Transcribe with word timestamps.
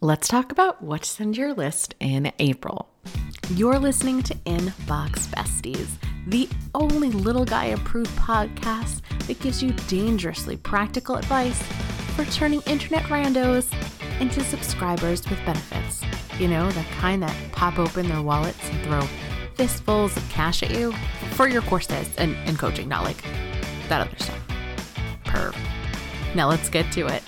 let's 0.00 0.28
talk 0.28 0.52
about 0.52 0.80
what 0.80 1.02
to 1.02 1.08
send 1.08 1.36
your 1.36 1.52
list 1.52 1.94
in 1.98 2.30
April. 2.38 2.88
You're 3.50 3.78
listening 3.78 4.22
to 4.24 4.34
Inbox 4.46 5.26
Besties, 5.28 5.88
the 6.26 6.48
only 6.74 7.10
little 7.10 7.44
guy 7.44 7.66
approved 7.66 8.10
podcast 8.10 9.00
that 9.26 9.40
gives 9.40 9.62
you 9.62 9.72
dangerously 9.88 10.56
practical 10.56 11.16
advice 11.16 11.60
for 12.14 12.24
turning 12.26 12.60
internet 12.62 13.02
randos 13.04 13.72
into 14.20 14.44
subscribers 14.44 15.28
with 15.28 15.38
benefits. 15.44 16.02
You 16.38 16.48
know, 16.48 16.70
the 16.70 16.84
kind 17.00 17.22
that 17.22 17.52
pop 17.52 17.78
open 17.78 18.08
their 18.08 18.22
wallets 18.22 18.68
and 18.70 18.84
throw 18.84 19.00
fistfuls 19.54 20.16
of 20.16 20.28
cash 20.28 20.62
at 20.62 20.70
you 20.70 20.92
for 21.32 21.48
your 21.48 21.62
courses 21.62 22.08
and, 22.18 22.36
and 22.46 22.56
coaching, 22.56 22.88
not 22.88 23.02
like 23.02 23.20
that 23.88 24.02
other 24.06 24.16
stuff. 24.18 24.40
Perv. 25.24 25.56
Now 26.36 26.48
let's 26.48 26.68
get 26.68 26.92
to 26.92 27.06
it. 27.06 27.22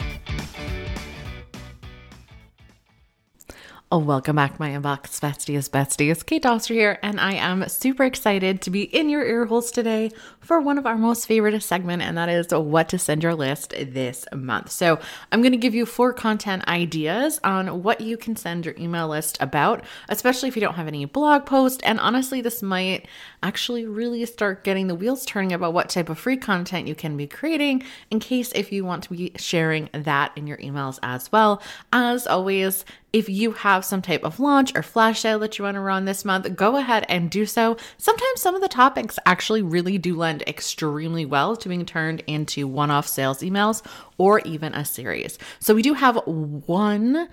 Oh, 3.92 3.98
welcome 3.98 4.36
back, 4.36 4.60
my 4.60 4.70
inbox 4.70 5.18
besties, 5.18 5.68
besties. 5.68 6.24
Kate 6.24 6.44
Doster 6.44 6.74
here, 6.74 7.00
and 7.02 7.18
I 7.18 7.32
am 7.32 7.68
super 7.68 8.04
excited 8.04 8.62
to 8.62 8.70
be 8.70 8.82
in 8.82 9.08
your 9.08 9.24
ear 9.24 9.46
holes 9.46 9.72
today 9.72 10.12
for 10.40 10.60
one 10.60 10.78
of 10.78 10.86
our 10.86 10.96
most 10.96 11.26
favorite 11.26 11.60
segment, 11.62 12.02
and 12.02 12.16
that 12.16 12.28
is 12.28 12.48
what 12.50 12.88
to 12.88 12.98
send 12.98 13.22
your 13.22 13.34
list 13.34 13.74
this 13.76 14.24
month. 14.34 14.70
So 14.70 14.98
I'm 15.30 15.42
going 15.42 15.52
to 15.52 15.58
give 15.58 15.74
you 15.74 15.86
four 15.86 16.12
content 16.12 16.66
ideas 16.66 17.38
on 17.44 17.82
what 17.82 18.00
you 18.00 18.16
can 18.16 18.36
send 18.36 18.64
your 18.64 18.74
email 18.78 19.08
list 19.08 19.36
about, 19.40 19.84
especially 20.08 20.48
if 20.48 20.56
you 20.56 20.62
don't 20.62 20.74
have 20.74 20.88
any 20.88 21.04
blog 21.04 21.46
post. 21.46 21.82
And 21.84 22.00
honestly, 22.00 22.40
this 22.40 22.62
might 22.62 23.06
actually 23.42 23.86
really 23.86 24.24
start 24.26 24.64
getting 24.64 24.86
the 24.86 24.94
wheels 24.94 25.24
turning 25.24 25.52
about 25.52 25.74
what 25.74 25.88
type 25.88 26.08
of 26.08 26.18
free 26.18 26.36
content 26.36 26.88
you 26.88 26.94
can 26.94 27.16
be 27.16 27.26
creating 27.26 27.82
in 28.10 28.18
case 28.18 28.50
if 28.52 28.72
you 28.72 28.84
want 28.84 29.04
to 29.04 29.10
be 29.10 29.32
sharing 29.36 29.88
that 29.92 30.32
in 30.36 30.46
your 30.46 30.58
emails 30.58 30.98
as 31.02 31.30
well. 31.30 31.62
As 31.92 32.26
always, 32.26 32.84
if 33.12 33.28
you 33.28 33.52
have 33.52 33.84
some 33.84 34.02
type 34.02 34.22
of 34.22 34.38
launch 34.38 34.72
or 34.76 34.82
flash 34.82 35.20
sale 35.20 35.40
that 35.40 35.58
you 35.58 35.64
want 35.64 35.74
to 35.74 35.80
run 35.80 36.04
this 36.04 36.24
month, 36.24 36.54
go 36.54 36.76
ahead 36.76 37.04
and 37.08 37.28
do 37.28 37.44
so. 37.44 37.76
Sometimes 37.98 38.40
some 38.40 38.54
of 38.54 38.60
the 38.60 38.68
topics 38.68 39.18
actually 39.26 39.62
really 39.62 39.98
do 39.98 40.16
lend 40.16 40.39
extremely 40.46 41.24
well 41.24 41.56
to 41.56 41.68
being 41.68 41.86
turned 41.86 42.22
into 42.26 42.66
one 42.66 42.90
off 42.90 43.06
sales 43.06 43.40
emails 43.40 43.84
or 44.18 44.40
even 44.40 44.74
a 44.74 44.84
series. 44.84 45.38
So 45.58 45.74
we 45.74 45.82
do 45.82 45.94
have 45.94 46.16
one 46.26 47.28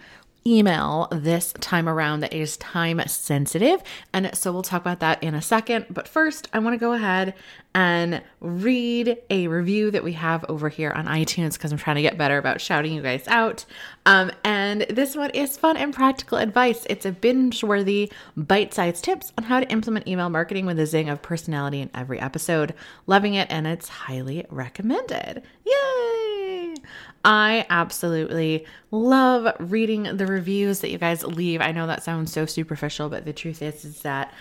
email 0.48 1.08
this 1.12 1.54
time 1.60 1.90
around 1.90 2.22
that 2.22 2.34
is 2.34 2.58
time 2.58 3.02
sensitive. 3.08 3.82
And 4.14 4.36
so 4.36 4.52
we'll 4.52 4.64
talk 4.64 4.82
about 4.82 5.02
that 5.02 5.22
in 5.22 5.36
a 5.36 5.42
second. 5.42 5.88
But 5.90 6.08
first, 6.08 6.48
I 6.54 6.60
want 6.60 6.74
to 6.74 6.78
go 6.78 6.94
ahead 6.94 7.34
and 7.76 8.22
read 8.40 9.18
a 9.30 9.48
review 9.48 9.92
that 9.92 10.04
we 10.04 10.14
have 10.14 10.46
over 10.50 10.70
here 10.70 10.92
on 10.92 11.06
iTunes 11.06 11.54
because 11.54 11.72
I'm 11.72 11.78
trying 11.78 11.98
to 11.98 12.02
get 12.02 12.18
better 12.18 12.38
about 12.38 12.62
shouting 12.62 12.94
you 12.94 13.02
guys 13.02 13.28
out. 13.28 13.66
Um, 14.06 14.32
and 14.44 14.82
this 14.90 15.16
one 15.16 15.30
is 15.32 15.58
fun 15.58 15.78
and 15.78 15.94
practical 15.94 16.38
advice. 16.38 16.88
It's 16.90 17.06
a 17.06 17.12
binge 17.12 17.64
worthy, 17.64 18.12
bite 18.36 18.74
sized 18.74 19.04
tips 19.04 19.32
on 19.38 19.44
how 19.44 19.60
to 19.60 19.70
implement 19.70 20.08
email 20.08 20.30
marketing 20.30 20.66
with 20.66 20.80
a 20.80 20.86
zing 20.86 21.10
of 21.10 21.22
personality 21.22 21.82
in 21.82 21.92
every 21.94 22.20
episode. 22.20 22.74
Loving 23.06 23.36
it, 23.36 23.48
and 23.52 23.68
it's 23.68 23.90
highly 23.90 24.46
recommended. 24.50 25.44
Yay! 25.66 26.27
I 27.24 27.66
absolutely 27.70 28.66
love 28.92 29.56
reading 29.60 30.18
the 30.18 30.26
reviews 30.26 30.80
that 30.80 30.90
you 30.90 30.98
guys 30.98 31.24
leave. 31.24 31.62
I 31.62 31.72
know 31.72 31.88
that 31.88 32.04
sounds 32.04 32.32
so 32.32 32.46
superficial, 32.46 33.10
but 33.10 33.26
the 33.26 33.34
truth 33.34 33.62
is, 33.62 33.86
is 33.86 34.02
that 34.02 34.34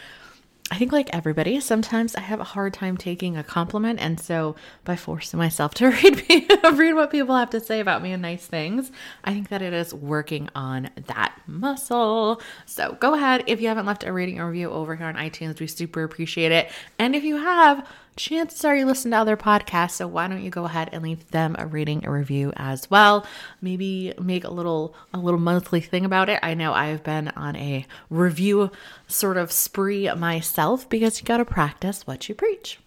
I 0.68 0.78
think, 0.78 0.90
like 0.90 1.14
everybody, 1.14 1.60
sometimes 1.60 2.16
I 2.16 2.22
have 2.22 2.40
a 2.40 2.44
hard 2.44 2.74
time 2.74 2.96
taking 2.96 3.36
a 3.36 3.44
compliment. 3.44 4.00
And 4.00 4.18
so, 4.18 4.56
by 4.84 4.96
forcing 4.96 5.38
myself 5.38 5.74
to 5.74 5.90
read, 5.90 6.24
read 6.72 6.94
what 6.94 7.12
people 7.12 7.36
have 7.36 7.50
to 7.50 7.60
say 7.60 7.78
about 7.78 8.02
me 8.02 8.10
and 8.10 8.20
nice 8.20 8.46
things, 8.46 8.90
I 9.22 9.32
think 9.32 9.48
that 9.50 9.62
it 9.62 9.72
is 9.72 9.94
working 9.94 10.48
on 10.56 10.90
that 11.06 11.40
muscle. 11.46 12.42
So, 12.64 12.96
go 12.98 13.14
ahead. 13.14 13.44
If 13.46 13.60
you 13.60 13.68
haven't 13.68 13.86
left 13.86 14.02
a 14.02 14.12
rating 14.12 14.40
or 14.40 14.48
review 14.48 14.70
over 14.70 14.96
here 14.96 15.06
on 15.06 15.14
iTunes, 15.14 15.60
we 15.60 15.68
super 15.68 16.02
appreciate 16.02 16.50
it. 16.50 16.72
And 16.98 17.14
if 17.14 17.22
you 17.22 17.36
have, 17.36 17.88
chances 18.16 18.64
are 18.64 18.74
you 18.74 18.86
listen 18.86 19.10
to 19.12 19.16
other 19.18 19.36
podcasts, 19.36 19.92
so 19.92 20.08
why 20.08 20.26
don't 20.28 20.42
you 20.42 20.50
go 20.50 20.64
ahead 20.64 20.90
and 20.92 21.02
leave 21.02 21.30
them 21.30 21.54
a 21.58 21.66
rating, 21.66 22.04
a 22.04 22.10
review 22.10 22.52
as 22.56 22.90
well? 22.90 23.26
Maybe 23.60 24.12
make 24.20 24.44
a 24.44 24.50
little 24.50 24.94
a 25.12 25.18
little 25.18 25.40
monthly 25.40 25.80
thing 25.80 26.04
about 26.04 26.28
it. 26.28 26.40
I 26.42 26.54
know 26.54 26.72
I've 26.72 27.04
been 27.04 27.28
on 27.28 27.56
a 27.56 27.86
review 28.10 28.70
sort 29.06 29.36
of 29.36 29.52
spree 29.52 30.12
myself 30.14 30.88
because 30.88 31.20
you 31.20 31.24
got 31.24 31.38
to 31.38 31.44
practice 31.44 32.06
what 32.06 32.28
you 32.28 32.34
preach. 32.34 32.78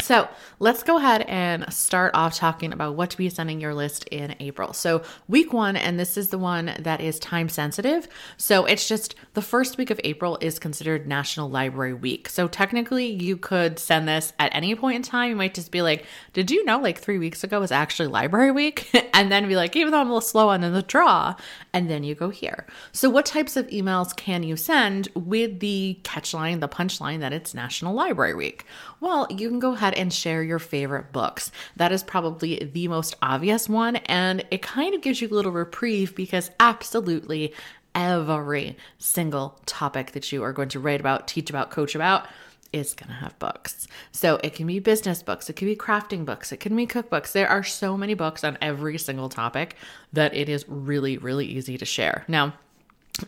So 0.00 0.28
let's 0.58 0.82
go 0.82 0.96
ahead 0.96 1.22
and 1.22 1.72
start 1.72 2.12
off 2.14 2.36
talking 2.36 2.72
about 2.72 2.94
what 2.94 3.10
to 3.10 3.16
be 3.16 3.28
sending 3.28 3.60
your 3.60 3.74
list 3.74 4.04
in 4.08 4.34
April. 4.40 4.72
So, 4.72 5.02
week 5.28 5.52
one, 5.52 5.76
and 5.76 5.98
this 5.98 6.16
is 6.16 6.30
the 6.30 6.38
one 6.38 6.72
that 6.78 7.00
is 7.00 7.18
time 7.18 7.48
sensitive. 7.48 8.08
So, 8.36 8.64
it's 8.64 8.86
just 8.86 9.16
the 9.34 9.42
first 9.42 9.76
week 9.76 9.90
of 9.90 10.00
April 10.04 10.38
is 10.40 10.58
considered 10.58 11.06
National 11.06 11.50
Library 11.50 11.94
Week. 11.94 12.28
So, 12.28 12.48
technically, 12.48 13.06
you 13.06 13.36
could 13.36 13.78
send 13.78 14.08
this 14.08 14.32
at 14.38 14.54
any 14.54 14.74
point 14.74 14.96
in 14.96 15.02
time. 15.02 15.30
You 15.30 15.36
might 15.36 15.54
just 15.54 15.72
be 15.72 15.82
like, 15.82 16.06
Did 16.32 16.50
you 16.50 16.64
know 16.64 16.78
like 16.78 16.98
three 16.98 17.18
weeks 17.18 17.42
ago 17.42 17.60
was 17.60 17.72
actually 17.72 18.08
Library 18.08 18.52
Week? 18.52 18.88
and 19.14 19.32
then 19.32 19.48
be 19.48 19.56
like, 19.56 19.74
Even 19.74 19.92
though 19.92 20.00
I'm 20.00 20.08
a 20.08 20.14
little 20.14 20.20
slow 20.20 20.48
on 20.48 20.60
the 20.60 20.82
draw, 20.82 21.34
and 21.72 21.90
then 21.90 22.04
you 22.04 22.14
go 22.14 22.30
here. 22.30 22.66
So, 22.92 23.10
what 23.10 23.26
types 23.26 23.56
of 23.56 23.66
emails 23.68 24.14
can 24.14 24.42
you 24.42 24.56
send 24.56 25.08
with 25.14 25.60
the 25.60 25.98
catchline, 26.04 26.60
the 26.60 26.68
punchline 26.68 27.20
that 27.20 27.32
it's 27.32 27.52
National 27.52 27.94
Library 27.94 28.34
Week? 28.34 28.64
Well, 29.00 29.26
you 29.30 29.48
can 29.48 29.58
go 29.58 29.72
ahead 29.78 29.94
and 29.94 30.12
share 30.12 30.42
your 30.42 30.58
favorite 30.58 31.12
books. 31.12 31.50
That 31.76 31.92
is 31.92 32.02
probably 32.02 32.70
the 32.72 32.88
most 32.88 33.16
obvious 33.22 33.68
one, 33.68 33.96
and 33.96 34.44
it 34.50 34.62
kind 34.62 34.94
of 34.94 35.00
gives 35.00 35.20
you 35.20 35.28
a 35.28 35.34
little 35.34 35.52
reprieve 35.52 36.14
because 36.14 36.50
absolutely 36.60 37.54
every 37.94 38.76
single 38.98 39.58
topic 39.66 40.12
that 40.12 40.30
you 40.30 40.42
are 40.42 40.52
going 40.52 40.68
to 40.68 40.80
write 40.80 41.00
about, 41.00 41.26
teach 41.26 41.50
about, 41.50 41.70
coach 41.70 41.94
about 41.94 42.26
is 42.72 42.94
going 42.94 43.08
to 43.08 43.14
have 43.14 43.38
books. 43.38 43.88
So 44.12 44.38
it 44.44 44.54
can 44.54 44.66
be 44.66 44.78
business 44.78 45.22
books, 45.22 45.48
it 45.48 45.56
can 45.56 45.66
be 45.66 45.76
crafting 45.76 46.24
books, 46.24 46.52
it 46.52 46.58
can 46.58 46.76
be 46.76 46.86
cookbooks. 46.86 47.32
There 47.32 47.48
are 47.48 47.64
so 47.64 47.96
many 47.96 48.14
books 48.14 48.44
on 48.44 48.58
every 48.60 48.98
single 48.98 49.28
topic 49.28 49.76
that 50.12 50.34
it 50.34 50.48
is 50.48 50.68
really, 50.68 51.16
really 51.16 51.46
easy 51.46 51.78
to 51.78 51.84
share. 51.84 52.24
Now, 52.28 52.54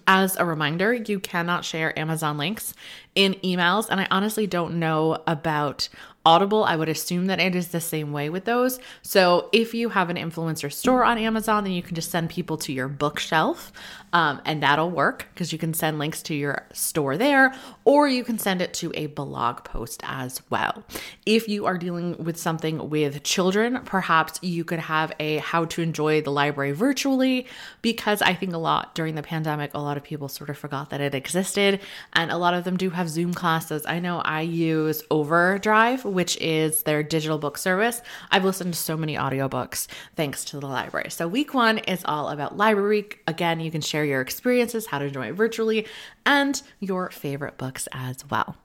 as 0.07 0.37
a 0.37 0.45
reminder, 0.45 0.93
you 0.93 1.19
cannot 1.19 1.65
share 1.65 1.99
Amazon 1.99 2.39
links 2.39 2.75
in 3.15 3.35
emails. 3.43 3.89
And 3.91 4.01
I 4.01 4.07
honestly 4.11 4.47
don't 4.47 4.79
know 4.79 5.23
about 5.27 5.89
Audible, 6.27 6.65
I 6.65 6.77
would 6.77 6.91
assume 6.91 7.27
that 7.27 7.41
it 7.41 7.57
is 7.57 7.69
the 7.69 7.81
same 7.81 8.13
way 8.13 8.29
with 8.29 8.45
those. 8.45 8.79
So 9.01 9.49
if 9.53 9.73
you 9.73 9.89
have 9.89 10.11
an 10.11 10.17
influencer 10.17 10.71
store 10.71 11.03
on 11.03 11.17
Amazon, 11.17 11.65
then 11.65 11.73
you 11.73 11.83
can 11.83 11.95
just 11.95 12.11
send 12.11 12.29
people 12.29 12.59
to 12.59 12.75
your 12.75 12.89
bookshelf 12.89 13.73
um, 14.13 14.43
and 14.45 14.63
that'll 14.63 14.91
work 14.91 15.29
because 15.33 15.53
you 15.53 15.59
can 15.59 15.73
send 15.73 15.99
links 15.99 16.21
to 16.25 16.35
your 16.35 16.67
store 16.73 17.17
there 17.17 17.55
or 17.85 18.07
you 18.07 18.23
can 18.25 18.39
send 18.39 18.61
it 18.61 18.75
to 18.75 18.93
a 18.95 19.07
blog 19.07 19.65
post 19.65 20.03
as 20.05 20.43
well. 20.51 20.85
If 21.25 21.49
you 21.49 21.65
are 21.65 21.79
dealing 21.79 22.23
with 22.23 22.37
something 22.37 22.91
with 22.91 23.23
children, 23.23 23.81
perhaps 23.85 24.39
you 24.43 24.65
could 24.65 24.81
have 24.81 25.13
a 25.21 25.39
how 25.39 25.65
to 25.67 25.81
enjoy 25.81 26.21
the 26.21 26.33
library 26.33 26.73
virtually 26.73 27.47
because 27.81 28.21
I 28.21 28.35
think 28.35 28.53
a 28.53 28.59
lot 28.59 28.95
during 28.95 29.15
the 29.15 29.23
pandemic, 29.23 29.73
a 29.73 29.79
lot 29.79 29.97
of 29.97 30.03
people 30.03 30.29
sort 30.29 30.51
of 30.51 30.59
forgot 30.59 30.91
that 30.91 31.01
it 31.01 31.15
existed 31.15 31.81
and 32.13 32.31
a 32.31 32.37
lot 32.37 32.53
of 32.53 32.65
them 32.65 32.77
do 32.77 32.91
have 32.91 33.09
Zoom 33.09 33.33
classes. 33.33 33.87
I 33.87 34.01
know 34.01 34.19
I 34.19 34.43
use 34.43 35.03
Overdrive 35.11 36.05
which 36.11 36.37
is 36.39 36.83
their 36.83 37.03
digital 37.03 37.39
book 37.39 37.57
service. 37.57 38.03
I've 38.31 38.45
listened 38.45 38.75
to 38.75 38.79
so 38.79 38.97
many 38.97 39.17
audiobooks 39.17 39.87
thanks 40.17 40.45
to 40.47 40.61
the 40.61 40.67
library. 40.67 41.11
So, 41.11 41.27
week 41.29 41.55
one 41.55 41.79
is 41.79 42.03
all 42.05 42.29
about 42.29 42.57
library. 42.57 43.09
Again, 43.27 43.61
you 43.61 43.71
can 43.71 43.81
share 43.81 44.05
your 44.05 44.21
experiences, 44.21 44.87
how 44.87 44.99
to 44.99 45.07
enjoy 45.07 45.29
it 45.29 45.33
virtually, 45.33 45.87
and 46.27 46.61
your 46.81 47.11
favorite 47.11 47.57
books 47.57 47.89
as 47.93 48.29
well. 48.31 48.57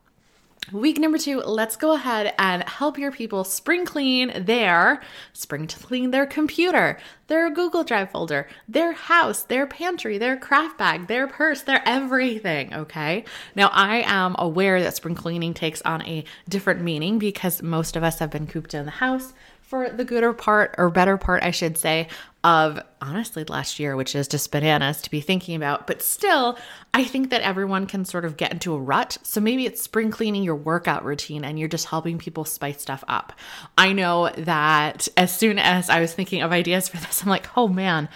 Week 0.72 0.98
number 0.98 1.20
two, 1.20 1.42
let's 1.42 1.76
go 1.76 1.94
ahead 1.94 2.34
and 2.40 2.64
help 2.64 2.98
your 2.98 3.12
people 3.12 3.44
spring 3.44 3.86
clean 3.86 4.46
their 4.46 5.00
spring 5.32 5.68
to 5.68 5.78
clean 5.78 6.10
their 6.10 6.26
computer, 6.26 6.98
their 7.28 7.52
Google 7.52 7.84
Drive 7.84 8.10
folder, 8.10 8.48
their 8.68 8.94
house, 8.94 9.44
their 9.44 9.68
pantry, 9.68 10.18
their 10.18 10.36
craft 10.36 10.80
bag, 10.80 11.06
their 11.06 11.28
purse, 11.28 11.62
their 11.62 11.84
everything. 11.86 12.74
Okay. 12.74 13.26
Now, 13.56 13.70
I 13.74 13.98
am 14.08 14.36
aware 14.40 14.82
that 14.82 14.96
spring 14.96 15.14
cleaning 15.14 15.54
takes 15.54 15.84
on 15.84 16.02
a 16.02 16.26
different 16.50 16.82
meaning 16.82 17.20
because 17.20 17.62
most 17.62 17.96
of 17.96 18.04
us 18.04 18.18
have 18.18 18.32
been 18.32 18.48
cooped 18.48 18.74
in 18.74 18.86
the 18.86 18.92
house 18.92 19.34
for 19.68 19.90
the 19.90 20.06
gooder 20.06 20.32
part 20.34 20.76
or 20.78 20.90
better 20.90 21.18
part, 21.18 21.44
I 21.44 21.52
should 21.52 21.78
say, 21.78 22.08
of 22.44 22.80
honestly 23.02 23.44
last 23.46 23.80
year, 23.80 23.96
which 23.96 24.16
is 24.16 24.28
just 24.28 24.52
bananas 24.52 25.02
to 25.02 25.10
be 25.10 25.20
thinking 25.20 25.56
about. 25.56 25.88
But 25.88 26.04
still, 26.04 26.58
I 26.94 27.04
think 27.04 27.32
that 27.32 27.42
everyone 27.42 27.88
can 27.88 28.06
sort 28.06 28.26
of 28.26 28.38
get 28.38 28.52
into 28.52 28.76
a 28.76 28.80
rut. 28.80 29.18
So 29.24 29.42
maybe 29.42 29.66
it's 29.66 29.82
spring 29.82 30.12
cleaning 30.12 30.44
your 30.44 30.56
workout 30.56 31.04
routine 31.04 31.44
and 31.44 31.58
you're 31.58 31.68
just 31.68 31.88
helping 31.88 32.20
people 32.20 32.46
spice 32.46 32.82
stuff 32.82 33.04
up. 33.08 33.34
I 33.78 33.94
know 33.94 34.30
that 34.38 35.08
as 35.18 35.36
soon 35.36 35.58
as 35.58 35.90
I 35.90 36.00
was 36.00 36.14
thinking 36.14 36.44
of 36.44 36.52
ideas 36.52 36.88
for 36.88 36.98
this, 36.98 37.24
I'm 37.24 37.30
like, 37.30 37.58
oh 37.58 37.68
man, 37.68 38.08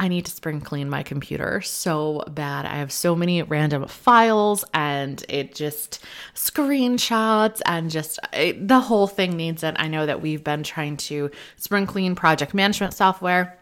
I 0.00 0.08
need 0.08 0.24
to 0.24 0.32
spring 0.32 0.62
clean 0.62 0.88
my 0.88 1.02
computer 1.02 1.60
so 1.60 2.24
bad. 2.30 2.64
I 2.64 2.76
have 2.76 2.90
so 2.90 3.14
many 3.14 3.42
random 3.42 3.86
files 3.86 4.64
and 4.72 5.22
it 5.28 5.54
just 5.54 6.02
screenshots 6.34 7.60
and 7.66 7.90
just 7.90 8.18
it, 8.32 8.66
the 8.66 8.80
whole 8.80 9.06
thing 9.06 9.36
needs 9.36 9.62
it. 9.62 9.76
I 9.78 9.88
know 9.88 10.06
that 10.06 10.22
we've 10.22 10.42
been 10.42 10.62
trying 10.62 10.96
to 10.96 11.30
spring 11.56 11.84
clean 11.84 12.14
project 12.14 12.54
management 12.54 12.94
software 12.94 13.59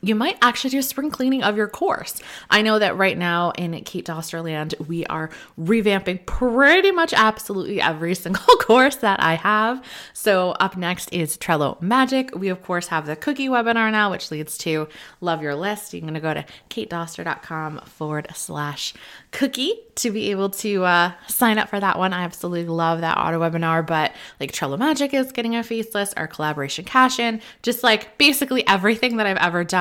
you 0.00 0.14
might 0.14 0.38
actually 0.40 0.70
do 0.70 0.82
spring 0.82 1.10
cleaning 1.10 1.42
of 1.42 1.56
your 1.56 1.68
course. 1.68 2.20
I 2.48 2.62
know 2.62 2.78
that 2.78 2.96
right 2.96 3.16
now 3.16 3.50
in 3.52 3.78
Kate 3.84 4.06
Dosterland, 4.06 4.74
we 4.86 5.04
are 5.06 5.28
revamping 5.60 6.24
pretty 6.24 6.90
much 6.90 7.12
absolutely 7.12 7.80
every 7.80 8.14
single 8.24 8.56
course 8.56 8.96
that 8.96 9.20
I 9.20 9.34
have. 9.34 9.84
So, 10.12 10.50
up 10.52 10.76
next 10.76 11.12
is 11.12 11.36
Trello 11.36 11.80
Magic. 11.82 12.34
We, 12.34 12.48
of 12.48 12.62
course, 12.62 12.88
have 12.88 13.06
the 13.06 13.16
cookie 13.16 13.48
webinar 13.48 13.92
now, 13.92 14.10
which 14.10 14.30
leads 14.30 14.56
to 14.58 14.88
Love 15.20 15.42
Your 15.42 15.54
List. 15.54 15.92
You're 15.92 16.00
going 16.00 16.14
to 16.14 16.20
go 16.20 16.34
to 16.34 16.46
katedoster.com 16.70 17.80
forward 17.80 18.28
slash 18.34 18.94
cookie 19.32 19.74
to 19.96 20.10
be 20.10 20.30
able 20.30 20.48
to 20.48 20.84
uh, 20.84 21.12
sign 21.28 21.58
up 21.58 21.68
for 21.68 21.78
that 21.78 21.98
one. 21.98 22.12
I 22.12 22.22
absolutely 22.22 22.66
love 22.66 23.02
that 23.02 23.18
auto 23.18 23.38
webinar, 23.38 23.86
but 23.86 24.12
like 24.40 24.52
Trello 24.52 24.78
Magic 24.78 25.12
is 25.12 25.30
getting 25.30 25.56
a 25.56 25.62
faceless, 25.62 26.14
our 26.14 26.26
collaboration 26.26 26.84
cash 26.84 27.18
in, 27.18 27.40
just 27.62 27.82
like 27.82 28.16
basically 28.16 28.66
everything 28.66 29.18
that 29.18 29.26
I've 29.26 29.36
ever 29.36 29.62
done 29.62 29.73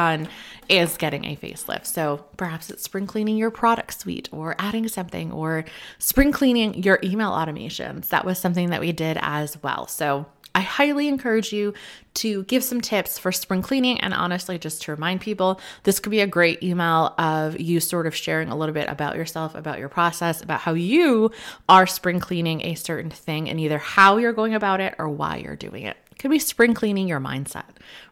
is 0.69 0.97
getting 0.97 1.25
a 1.25 1.35
facelift. 1.35 1.85
So 1.85 2.25
perhaps 2.37 2.69
it's 2.69 2.83
spring 2.83 3.07
cleaning 3.07 3.37
your 3.37 3.51
product 3.51 3.99
suite 3.99 4.29
or 4.31 4.55
adding 4.59 4.87
something 4.87 5.31
or 5.31 5.65
spring 5.99 6.31
cleaning 6.31 6.83
your 6.83 6.99
email 7.03 7.31
automations. 7.31 8.09
That 8.09 8.25
was 8.25 8.37
something 8.37 8.69
that 8.69 8.81
we 8.81 8.91
did 8.91 9.17
as 9.21 9.61
well. 9.61 9.87
So 9.87 10.25
I 10.55 10.61
highly 10.61 11.07
encourage 11.07 11.51
you 11.51 11.73
to 12.15 12.43
give 12.43 12.63
some 12.63 12.79
tips 12.79 13.17
for 13.17 13.31
spring 13.31 13.63
cleaning. 13.63 13.99
And 14.01 14.13
honestly, 14.13 14.59
just 14.59 14.83
to 14.83 14.91
remind 14.91 15.21
people, 15.21 15.59
this 15.81 15.99
could 15.99 16.11
be 16.11 16.19
a 16.19 16.27
great 16.27 16.61
email 16.61 17.15
of 17.17 17.59
you 17.59 17.79
sort 17.79 18.05
of 18.05 18.15
sharing 18.15 18.49
a 18.49 18.55
little 18.55 18.73
bit 18.73 18.87
about 18.87 19.15
yourself, 19.15 19.55
about 19.55 19.79
your 19.79 19.89
process, 19.89 20.43
about 20.43 20.59
how 20.59 20.75
you 20.75 21.31
are 21.67 21.87
spring 21.87 22.19
cleaning 22.19 22.61
a 22.61 22.75
certain 22.75 23.09
thing 23.09 23.49
and 23.49 23.59
either 23.59 23.79
how 23.79 24.17
you're 24.17 24.31
going 24.31 24.53
about 24.53 24.79
it 24.79 24.93
or 24.99 25.09
why 25.09 25.37
you're 25.37 25.55
doing. 25.55 25.83
It 25.83 25.97
could 26.23 26.31
be 26.31 26.39
spring 26.39 26.73
cleaning 26.73 27.05
your 27.05 27.19
mindset, 27.19 27.65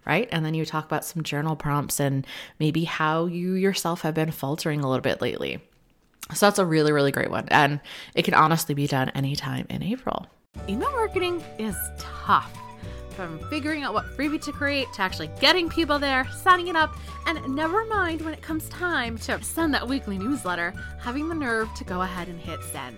right? 0.05 0.27
And 0.33 0.45
then 0.45 0.53
you 0.53 0.65
talk 0.65 0.83
about 0.83 1.05
some 1.05 1.23
journal 1.23 1.55
prompts 1.55 1.97
and 1.97 2.27
maybe 2.59 2.83
how 2.83 3.25
you 3.25 3.53
yourself 3.53 4.01
have 4.01 4.13
been 4.13 4.31
faltering 4.31 4.81
a 4.81 4.89
little 4.89 5.01
bit 5.01 5.21
lately. 5.21 5.61
So 6.33 6.45
that's 6.45 6.59
a 6.59 6.65
really, 6.65 6.91
really 6.91 7.13
great 7.13 7.31
one. 7.31 7.47
And 7.51 7.79
it 8.13 8.23
can 8.23 8.33
honestly 8.33 8.75
be 8.75 8.85
done 8.85 9.11
anytime 9.11 9.65
in 9.69 9.81
April. 9.81 10.27
Email 10.67 10.91
marketing 10.91 11.41
is 11.57 11.77
tough. 11.97 12.53
From 13.11 13.39
figuring 13.49 13.83
out 13.83 13.93
what 13.93 14.05
freebie 14.17 14.41
to 14.41 14.51
create 14.51 14.91
to 14.95 15.01
actually 15.01 15.29
getting 15.39 15.69
people 15.69 15.97
there, 15.97 16.27
signing 16.31 16.67
it 16.67 16.75
up, 16.75 16.93
and 17.27 17.55
never 17.55 17.85
mind 17.85 18.21
when 18.23 18.33
it 18.33 18.41
comes 18.41 18.67
time 18.67 19.17
to 19.19 19.41
send 19.41 19.73
that 19.73 19.87
weekly 19.87 20.17
newsletter, 20.17 20.73
having 20.99 21.29
the 21.29 21.35
nerve 21.35 21.73
to 21.75 21.85
go 21.85 22.01
ahead 22.01 22.27
and 22.27 22.41
hit 22.41 22.61
send. 22.73 22.97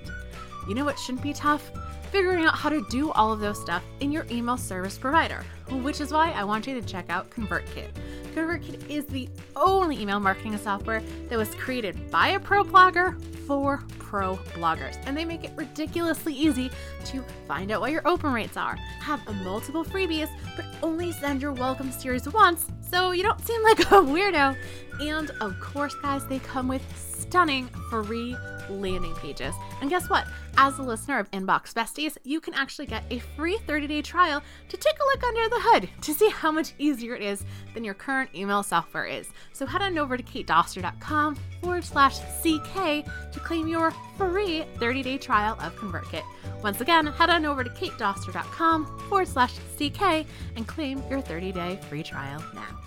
You 0.67 0.73
know 0.73 0.85
what 0.85 0.97
shouldn't 0.97 1.21
be 1.21 1.33
tough? 1.33 1.69
Figuring 2.13 2.45
out 2.45 2.53
how 2.53 2.69
to 2.69 2.85
do 2.91 3.11
all 3.13 3.33
of 3.33 3.39
those 3.39 3.59
stuff 3.59 3.83
in 3.99 4.11
your 4.11 4.27
email 4.29 4.55
service 4.55 4.99
provider, 4.99 5.43
which 5.81 5.99
is 5.99 6.11
why 6.11 6.29
I 6.29 6.43
want 6.43 6.67
you 6.67 6.79
to 6.79 6.87
check 6.87 7.09
out 7.09 7.27
ConvertKit. 7.31 7.89
ConvertKit 8.35 8.87
is 8.87 9.07
the 9.07 9.27
only 9.55 9.99
email 9.99 10.19
marketing 10.19 10.55
software 10.59 11.01
that 11.29 11.39
was 11.39 11.55
created 11.55 12.11
by 12.11 12.27
a 12.27 12.39
pro 12.39 12.63
blogger 12.63 13.19
for 13.47 13.81
pro 13.97 14.35
bloggers, 14.53 14.95
and 15.07 15.17
they 15.17 15.25
make 15.25 15.43
it 15.43 15.53
ridiculously 15.55 16.35
easy 16.35 16.69
to 17.05 17.23
find 17.47 17.71
out 17.71 17.81
what 17.81 17.91
your 17.91 18.07
open 18.07 18.31
rates 18.31 18.57
are, 18.57 18.75
have 18.99 19.19
multiple 19.43 19.83
freebies, 19.83 20.29
but 20.55 20.65
only 20.83 21.11
send 21.13 21.41
your 21.41 21.53
welcome 21.53 21.91
series 21.91 22.31
once 22.31 22.67
so 22.91 23.09
you 23.09 23.23
don't 23.23 23.43
seem 23.43 23.63
like 23.63 23.79
a 23.79 23.83
weirdo. 23.85 24.55
And 25.01 25.31
of 25.41 25.59
course, 25.59 25.95
guys, 25.95 26.27
they 26.27 26.37
come 26.37 26.67
with 26.67 26.83
stunning 26.95 27.69
free 27.89 28.37
landing 28.69 29.15
pages. 29.15 29.55
And 29.81 29.89
guess 29.89 30.09
what? 30.09 30.27
As 30.57 30.77
a 30.77 30.83
listener 30.83 31.19
of 31.19 31.29
Inbox 31.31 31.73
Besties, 31.73 32.17
you 32.23 32.39
can 32.39 32.53
actually 32.53 32.85
get 32.85 33.03
a 33.09 33.19
free 33.19 33.57
30 33.65 33.87
day 33.87 34.01
trial 34.01 34.41
to 34.69 34.77
take 34.77 34.95
a 34.99 35.05
look 35.05 35.23
under 35.23 35.49
the 35.49 35.61
hood 35.61 35.89
to 36.01 36.13
see 36.13 36.29
how 36.29 36.51
much 36.51 36.73
easier 36.77 37.15
it 37.15 37.21
is 37.21 37.43
than 37.73 37.83
your 37.83 37.93
current 37.93 38.29
email 38.35 38.63
software 38.63 39.05
is. 39.05 39.29
So 39.53 39.65
head 39.65 39.81
on 39.81 39.97
over 39.97 40.17
to 40.17 40.23
katedoster.com 40.23 41.37
forward 41.61 41.83
slash 41.83 42.19
CK 42.19 43.05
to 43.31 43.39
claim 43.39 43.67
your 43.67 43.91
free 44.17 44.65
30 44.77 45.03
day 45.03 45.17
trial 45.17 45.57
of 45.59 45.75
ConvertKit. 45.75 46.23
Once 46.61 46.81
again, 46.81 47.07
head 47.07 47.29
on 47.29 47.45
over 47.45 47.63
to 47.63 47.69
katedoster.com 47.69 48.99
forward 49.09 49.27
slash 49.27 49.53
CK 49.77 50.25
and 50.55 50.67
claim 50.67 51.03
your 51.09 51.21
30 51.21 51.51
day 51.51 51.79
free 51.89 52.03
trial 52.03 52.43
now. 52.53 52.79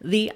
The 0.00 0.32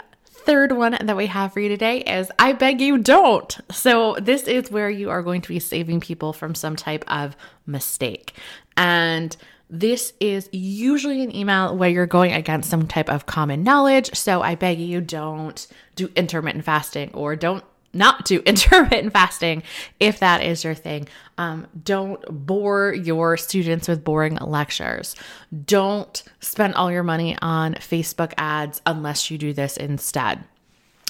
third 0.46 0.72
one 0.72 0.96
that 1.02 1.16
we 1.16 1.26
have 1.26 1.52
for 1.52 1.60
you 1.60 1.68
today 1.68 1.98
is 1.98 2.30
I 2.38 2.52
beg 2.52 2.80
you 2.80 2.98
don't. 2.98 3.58
So, 3.72 4.16
this 4.20 4.44
is 4.44 4.70
where 4.70 4.88
you 4.88 5.10
are 5.10 5.22
going 5.22 5.42
to 5.42 5.48
be 5.48 5.58
saving 5.58 6.00
people 6.00 6.32
from 6.32 6.54
some 6.54 6.76
type 6.76 7.04
of 7.08 7.36
mistake. 7.66 8.32
And 8.76 9.36
this 9.68 10.12
is 10.20 10.48
usually 10.52 11.22
an 11.24 11.34
email 11.34 11.76
where 11.76 11.90
you're 11.90 12.06
going 12.06 12.32
against 12.32 12.70
some 12.70 12.86
type 12.86 13.10
of 13.10 13.26
common 13.26 13.64
knowledge. 13.64 14.14
So, 14.14 14.40
I 14.40 14.54
beg 14.54 14.78
you 14.78 15.00
don't 15.00 15.66
do 15.96 16.10
intermittent 16.14 16.64
fasting 16.64 17.10
or 17.12 17.34
don't 17.34 17.64
not 17.96 18.24
do 18.24 18.40
intermittent 18.46 19.12
fasting 19.12 19.62
if 20.00 20.20
that 20.20 20.42
is 20.42 20.64
your 20.64 20.74
thing. 20.74 21.08
Um, 21.38 21.66
don't 21.84 22.22
bore 22.46 22.94
your 22.94 23.36
students 23.36 23.88
with 23.88 24.04
boring 24.04 24.36
lectures. 24.36 25.16
Don't 25.64 26.22
spend 26.40 26.74
all 26.74 26.90
your 26.90 27.02
money 27.02 27.36
on 27.42 27.74
Facebook 27.74 28.32
ads 28.38 28.80
unless 28.86 29.30
you 29.30 29.38
do 29.38 29.52
this 29.52 29.76
instead. 29.76 30.44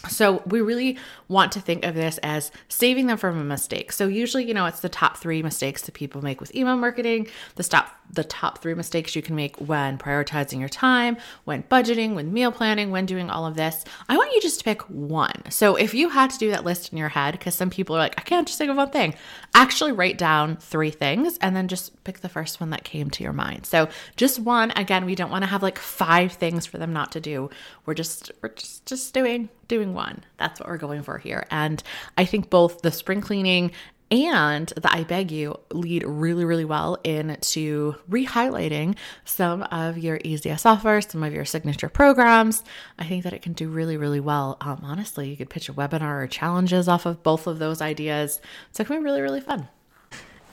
So, 0.09 0.43
we 0.47 0.61
really 0.61 0.99
want 1.29 1.53
to 1.53 1.61
think 1.61 1.85
of 1.85 1.95
this 1.95 2.19
as 2.19 2.51
saving 2.69 3.07
them 3.07 3.19
from 3.19 3.39
a 3.39 3.45
mistake. 3.45 3.93
So, 3.93 4.09
usually, 4.09 4.47
you 4.47 4.55
know, 4.55 4.67
it's 4.67 4.81
the 4.81 4.89
top 4.89 5.17
three 5.17 5.43
mistakes 5.43 5.83
that 5.83 5.93
people 5.93 6.23
make 6.23 6.41
with 6.41 6.55
email 6.55 6.77
marketing, 6.77 7.29
the 7.57 7.65
top, 7.65 7.97
the 8.11 8.25
top 8.25 8.59
three 8.59 8.75
mistakes 8.75 9.17
you 9.17 9.23
can 9.23 9.35
make 9.35 9.57
when 9.57 9.99
prioritizing 9.99 10.61
your 10.61 10.69
time, 10.69 11.17
when 11.45 11.63
budgeting, 11.65 12.15
when 12.15 12.33
meal 12.33 12.53
planning, 12.53 12.91
when 12.91 13.07
doing 13.07 13.31
all 13.31 13.47
of 13.47 13.57
this. 13.57 13.85
I 14.09 14.17
want 14.17 14.33
you 14.33 14.41
just 14.41 14.59
to 14.61 14.65
pick 14.65 14.83
one. 14.83 15.51
So, 15.51 15.77
if 15.77 15.95
you 15.95 16.09
had 16.11 16.31
to 16.31 16.39
do 16.39 16.51
that 16.51 16.65
list 16.65 16.93
in 16.93 16.99
your 16.99 17.09
head, 17.09 17.33
because 17.33 17.55
some 17.55 17.71
people 17.71 17.97
are 17.97 18.01
like, 18.01 18.19
I 18.19 18.23
can't 18.23 18.47
just 18.47 18.59
think 18.59 18.71
of 18.71 18.77
one 18.77 18.91
thing, 18.91 19.15
actually 19.55 19.93
write 19.93 20.19
down 20.19 20.57
three 20.57 20.91
things 20.91 21.39
and 21.39 21.55
then 21.55 21.69
just 21.69 22.03
pick 22.05 22.21
the 22.21 22.29
first 22.29 22.61
one 22.61 22.71
that 22.71 22.85
came 22.85 23.11
to 23.11 23.23
your 23.23 23.33
mind. 23.33 23.67
So, 23.67 23.89
just 24.17 24.39
one. 24.39 24.71
Again, 24.77 25.05
we 25.05 25.15
don't 25.15 25.31
want 25.31 25.43
to 25.43 25.51
have 25.51 25.63
like 25.63 25.79
five 25.79 26.33
things 26.33 26.67
for 26.67 26.79
them 26.79 26.93
not 26.93 27.13
to 27.13 27.21
do. 27.21 27.51
We're 27.85 27.95
just, 27.95 28.31
we're 28.43 28.51
just, 28.51 28.87
just 28.87 29.13
doing 29.15 29.49
doing 29.69 29.95
one. 29.95 30.25
That's 30.37 30.61
what 30.61 30.69
we're 30.69 30.79
going 30.79 31.03
for 31.03 31.19
here. 31.19 31.47
And 31.51 31.83
I 32.17 32.25
think 32.25 32.51
both 32.51 32.83
the 32.83 32.91
spring 32.91 33.21
cleaning 33.21 33.73
and 34.11 34.69
the 34.77 34.93
I 34.93 35.03
beg 35.03 35.33
you 35.33 35.59
lead 35.73 36.05
really, 36.07 36.45
really 36.45 36.65
well 36.65 36.99
into 37.03 37.97
re-highlighting 38.09 38.97
some 39.25 39.63
of 39.65 39.99
your 39.99 40.19
EZS 40.19 40.61
software, 40.61 41.01
some 41.01 41.23
of 41.23 41.33
your 41.33 41.45
signature 41.45 41.89
programs. 41.89 42.63
I 42.99 43.05
think 43.05 43.25
that 43.25 43.33
it 43.33 43.43
can 43.43 43.53
do 43.53 43.69
really, 43.69 43.97
really 43.97 44.21
well. 44.21 44.59
Um, 44.61 44.81
honestly, 44.85 45.29
you 45.29 45.37
could 45.37 45.51
pitch 45.51 45.69
a 45.69 45.73
webinar 45.73 46.23
or 46.23 46.27
challenges 46.29 46.89
off 46.89 47.05
of 47.05 47.23
both 47.23 47.47
of 47.47 47.59
those 47.59 47.81
ideas. 47.81 48.41
So 48.71 48.83
it 48.83 48.87
can 48.87 48.99
be 48.99 49.05
really, 49.05 49.23
really 49.23 49.41
fun. 49.41 49.69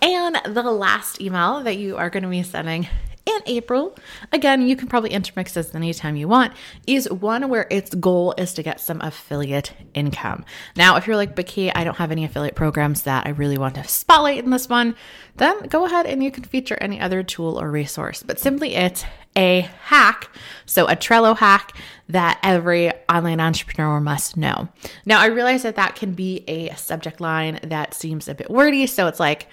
And 0.02 0.42
the 0.46 0.64
last 0.64 1.22
email 1.22 1.64
that 1.64 1.78
you 1.78 1.96
are 1.96 2.10
going 2.10 2.24
to 2.24 2.30
be 2.30 2.44
sending 2.44 2.88
in 3.25 3.39
April, 3.46 3.96
again, 4.32 4.68
you 4.68 4.75
can 4.75 4.88
probably 4.88 5.12
intermix 5.12 5.53
this 5.53 5.74
anytime 5.74 6.15
you 6.15 6.27
want, 6.27 6.53
is 6.86 7.10
one 7.10 7.48
where 7.50 7.68
its 7.70 7.96
goal 7.96 8.34
is 8.38 8.53
to 8.53 8.63
get 8.63 8.82
some 8.82 9.00
affiliate 9.01 9.74
income. 9.94 10.44
Now, 10.75 10.98
if 10.98 11.08
you're 11.08 11.15
like, 11.15 11.36
but 11.36 11.53
I 11.58 11.84
don't 11.84 11.98
have 11.98 12.12
any 12.12 12.25
affiliate 12.25 12.56
programs 12.56 13.03
that 13.03 13.25
I 13.25 13.30
really 13.30 13.58
want 13.58 13.75
to 13.75 13.88
spotlight 13.88 14.44
in 14.44 14.50
this 14.50 14.68
one, 14.68 14.96
then 15.38 15.68
go 15.68 15.86
ahead 15.86 16.06
and 16.06 16.24
you 16.24 16.32
can 16.32 16.44
feature 16.44 16.77
any 16.82 17.00
other 17.00 17.24
tool 17.24 17.60
or 17.60 17.72
resource. 17.72 18.24
But 18.24 18.39
simply, 18.39 18.75
it's 18.75 19.06
a 19.36 19.70
hack, 19.86 20.30
so 20.65 20.86
a 20.88 20.96
Trello 20.96 21.36
hack 21.36 21.75
that 22.10 22.39
every 22.44 22.92
online 23.10 23.39
entrepreneur 23.39 24.00
must 24.00 24.36
know. 24.36 24.68
Now, 25.06 25.22
I 25.22 25.27
realize 25.27 25.63
that 25.63 25.77
that 25.77 25.96
can 25.96 26.13
be 26.13 26.44
a 26.48 26.75
subject 26.75 27.22
line 27.22 27.60
that 27.63 27.94
seems 27.94 28.27
a 28.27 28.36
bit 28.36 28.50
wordy. 28.50 28.86
So 28.86 29.08
it's 29.08 29.20
like, 29.20 29.48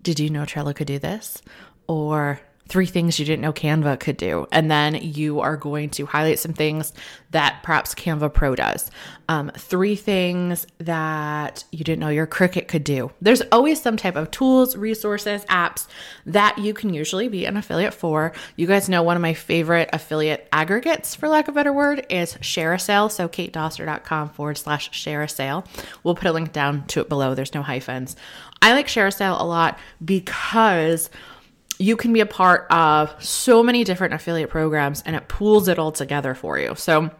did 0.00 0.20
you 0.20 0.30
know 0.30 0.42
Trello 0.42 0.74
could 0.74 0.86
do 0.86 0.98
this? 0.98 1.42
Or 1.88 2.40
three 2.68 2.86
things 2.86 3.18
you 3.18 3.24
didn't 3.24 3.42
know 3.42 3.52
Canva 3.52 4.00
could 4.00 4.16
do. 4.16 4.46
And 4.50 4.70
then 4.70 4.94
you 4.94 5.40
are 5.40 5.56
going 5.56 5.90
to 5.90 6.06
highlight 6.06 6.38
some 6.38 6.52
things 6.52 6.92
that 7.30 7.60
perhaps 7.62 7.94
Canva 7.94 8.32
Pro 8.32 8.54
does. 8.54 8.90
Um, 9.28 9.50
three 9.56 9.96
things 9.96 10.66
that 10.78 11.64
you 11.72 11.84
didn't 11.84 12.00
know 12.00 12.08
your 12.08 12.26
Cricut 12.26 12.68
could 12.68 12.84
do. 12.84 13.10
There's 13.20 13.42
always 13.52 13.82
some 13.82 13.96
type 13.96 14.16
of 14.16 14.30
tools, 14.30 14.76
resources, 14.76 15.44
apps 15.46 15.86
that 16.26 16.58
you 16.58 16.72
can 16.74 16.94
usually 16.94 17.28
be 17.28 17.44
an 17.44 17.56
affiliate 17.56 17.94
for. 17.94 18.32
You 18.56 18.66
guys 18.66 18.88
know 18.88 19.02
one 19.02 19.16
of 19.16 19.22
my 19.22 19.34
favorite 19.34 19.90
affiliate 19.92 20.48
aggregates, 20.52 21.14
for 21.14 21.28
lack 21.28 21.48
of 21.48 21.54
a 21.54 21.56
better 21.56 21.72
word, 21.72 22.06
is 22.08 22.34
ShareASale. 22.34 23.10
So 23.10 23.28
katedoster.com 23.28 24.30
forward 24.30 24.58
slash 24.58 24.90
ShareASale. 24.90 25.66
We'll 26.02 26.14
put 26.14 26.28
a 26.28 26.32
link 26.32 26.52
down 26.52 26.86
to 26.88 27.00
it 27.00 27.08
below. 27.08 27.34
There's 27.34 27.54
no 27.54 27.62
hyphens. 27.62 28.16
I 28.62 28.72
like 28.72 28.86
ShareASale 28.86 29.40
a 29.40 29.44
lot 29.44 29.78
because 30.04 31.10
you 31.78 31.96
can 31.96 32.12
be 32.12 32.20
a 32.20 32.26
part 32.26 32.66
of 32.70 33.14
so 33.22 33.62
many 33.62 33.84
different 33.84 34.14
affiliate 34.14 34.50
programs 34.50 35.02
and 35.04 35.16
it 35.16 35.28
pools 35.28 35.68
it 35.68 35.78
all 35.78 35.92
together 35.92 36.34
for 36.34 36.58
you. 36.58 36.74
So 36.76 37.10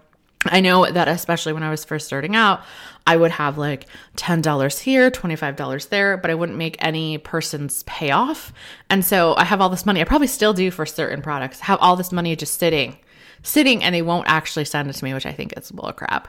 I 0.47 0.61
know 0.61 0.91
that 0.91 1.09
especially 1.09 1.53
when 1.53 1.63
I 1.63 1.71
was 1.71 1.85
first 1.85 2.07
starting 2.07 2.37
out, 2.37 2.63
I 3.07 3.17
would 3.17 3.33
have 3.33 3.59
like 3.59 3.87
$10 4.17 4.81
here, 4.81 5.11
$25 5.11 5.89
there, 5.89 6.17
but 6.17 6.31
I 6.31 6.35
wouldn't 6.35 6.59
make 6.59 6.77
any 6.81 7.19
person's 7.19 7.83
payoff. 7.85 8.53
And 8.91 9.05
so 9.05 9.35
I 9.37 9.45
have 9.45 9.61
all 9.61 9.69
this 9.69 9.87
money. 9.87 10.01
I 10.01 10.05
probably 10.05 10.27
still 10.27 10.53
do 10.53 10.71
for 10.71 10.87
certain 10.87 11.23
products. 11.23 11.61
have 11.61 11.79
all 11.81 11.97
this 11.97 12.13
money 12.13 12.37
just 12.37 12.59
sitting 12.59 12.97
sitting 13.45 13.85
and 13.85 13.95
they 13.95 14.03
won't 14.03 14.27
actually 14.27 14.65
send 14.65 14.91
it 14.91 14.95
to 14.95 15.05
me, 15.05 15.15
which 15.15 15.27
I 15.27 15.33
think 15.33 15.57
is 15.57 15.71
bullcrap. 15.71 16.25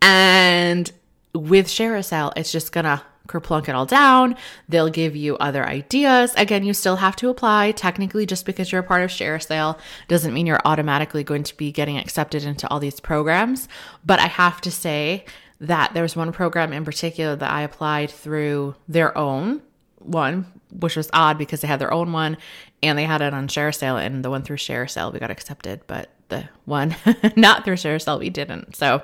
And 0.00 0.90
with 1.34 1.66
ShareASale, 1.66 2.32
it's 2.36 2.52
just 2.52 2.72
gonna 2.72 3.02
kerplunk 3.28 3.68
it 3.68 3.74
all 3.74 3.86
down. 3.86 4.36
They'll 4.68 4.90
give 4.90 5.14
you 5.14 5.36
other 5.36 5.66
ideas. 5.66 6.34
Again, 6.36 6.64
you 6.64 6.74
still 6.74 6.96
have 6.96 7.14
to 7.16 7.28
apply. 7.28 7.72
Technically, 7.72 8.26
just 8.26 8.44
because 8.44 8.72
you're 8.72 8.80
a 8.80 8.84
part 8.84 9.02
of 9.02 9.10
Share 9.10 9.38
Sale 9.38 9.78
doesn't 10.08 10.34
mean 10.34 10.46
you're 10.46 10.60
automatically 10.64 11.22
going 11.22 11.44
to 11.44 11.56
be 11.56 11.70
getting 11.70 11.96
accepted 11.98 12.44
into 12.44 12.68
all 12.68 12.80
these 12.80 13.00
programs. 13.00 13.68
But 14.04 14.18
I 14.18 14.26
have 14.26 14.60
to 14.62 14.70
say 14.70 15.24
that 15.60 15.92
there 15.94 16.02
was 16.02 16.16
one 16.16 16.32
program 16.32 16.72
in 16.72 16.84
particular 16.84 17.36
that 17.36 17.50
I 17.50 17.62
applied 17.62 18.10
through 18.10 18.74
their 18.88 19.16
own 19.16 19.62
one, 19.98 20.46
which 20.72 20.96
was 20.96 21.10
odd 21.12 21.38
because 21.38 21.60
they 21.60 21.68
had 21.68 21.80
their 21.80 21.92
own 21.92 22.12
one 22.12 22.36
and 22.82 22.98
they 22.98 23.04
had 23.04 23.22
it 23.22 23.34
on 23.34 23.48
Share 23.48 23.72
Sale, 23.72 23.96
and 23.96 24.24
the 24.24 24.30
one 24.30 24.42
through 24.42 24.58
Share 24.58 24.86
Sale 24.86 25.12
we 25.12 25.18
got 25.18 25.30
accepted, 25.30 25.80
but 25.86 26.10
the 26.28 26.48
one 26.64 26.94
not 27.36 27.64
through 27.64 27.76
Share 27.76 27.98
Sale 27.98 28.20
we 28.20 28.30
didn't. 28.30 28.76
So 28.76 29.02